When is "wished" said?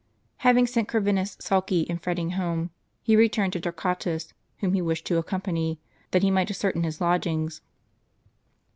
4.81-5.05